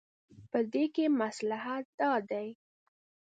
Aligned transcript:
په 0.51 0.59
دې 0.73 0.85
کې 0.95 1.05
مصلحت 1.21 1.85
دا 1.99 2.11
دی. 2.29 2.47